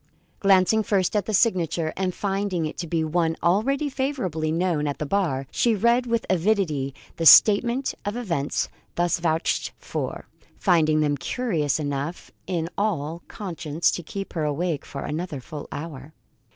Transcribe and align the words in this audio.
Glancing 0.39 0.81
first 0.81 1.15
at 1.15 1.27
the 1.27 1.33
signature 1.35 1.93
and 1.95 2.15
finding 2.15 2.65
it 2.65 2.75
to 2.79 2.87
be 2.87 3.03
one 3.03 3.37
already 3.43 3.87
favourably 3.87 4.51
known 4.51 4.87
at 4.87 4.97
the 4.97 5.05
bar, 5.05 5.45
she 5.51 5.75
read 5.75 6.07
with 6.07 6.25
avidity 6.27 6.95
the 7.17 7.25
statement 7.27 7.93
of 8.03 8.15
events 8.15 8.67
thus 8.95 9.19
vouched 9.19 9.73
for, 9.77 10.27
finding 10.57 11.01
them 11.01 11.17
curious 11.17 11.79
enough 11.79 12.31
in 12.47 12.67
all 12.79 13.21
conscience 13.27 13.91
to 13.91 14.01
keep 14.01 14.33
her 14.33 14.43
awake 14.43 14.85
for 14.85 15.03
another 15.03 15.39
full 15.39 15.67
hour. 15.71 16.13